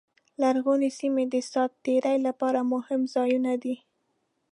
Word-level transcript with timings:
لرغونې 0.41 0.89
سیمې 0.99 1.23
د 1.33 1.35
ساعت 1.51 1.71
تېرۍ 1.85 2.17
لپاره 2.27 2.59
مهم 2.73 3.01
ځایونه 3.15 3.53
دي. 3.63 3.75